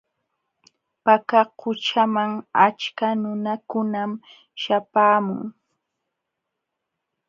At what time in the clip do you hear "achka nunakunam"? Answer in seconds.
2.65-4.11